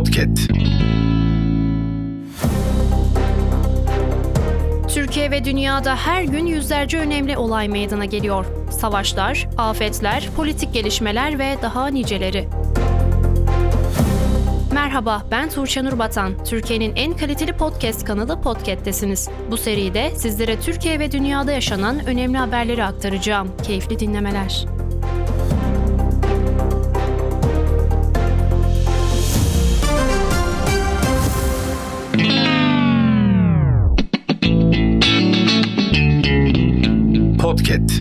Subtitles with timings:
[0.00, 0.50] Podcast.
[4.94, 8.46] Türkiye ve dünyada her gün yüzlerce önemli olay meydana geliyor.
[8.70, 12.48] Savaşlar, afetler, politik gelişmeler ve daha niceleri.
[14.72, 16.44] Merhaba, ben Tuğçe Nur Batan.
[16.44, 19.28] Türkiye'nin en kaliteli podcast kanalı Podcast'tesiniz.
[19.50, 23.48] Bu seride sizlere Türkiye ve dünyada yaşanan önemli haberleri aktaracağım.
[23.62, 24.66] Keyifli dinlemeler.
[37.50, 38.00] Podcast.